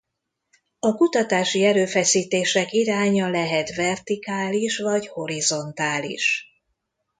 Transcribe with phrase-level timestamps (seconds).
[0.79, 6.45] A kutatási erőfeszítések iránya lehet vertikális vagy horizontális.